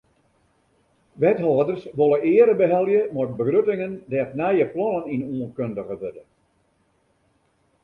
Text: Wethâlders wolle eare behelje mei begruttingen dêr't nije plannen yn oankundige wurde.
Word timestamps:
Wethâlders 1.23 1.83
wolle 1.99 2.17
eare 2.29 2.55
behelje 2.61 3.01
mei 3.15 3.35
begruttingen 3.41 3.93
dêr't 4.11 4.35
nije 4.41 4.65
plannen 4.73 5.11
yn 5.15 5.23
oankundige 5.33 5.95
wurde. 6.01 6.23